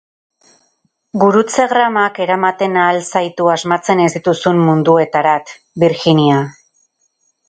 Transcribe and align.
Gurutzegramak 1.23 2.15
eramaten 2.25 2.79
ahal 2.83 3.01
zaitu 3.11 3.49
asmatzen 3.55 4.01
ez 4.05 4.07
dituzun 4.15 4.63
munduetarat, 4.71 5.53
Virginia! 5.85 6.41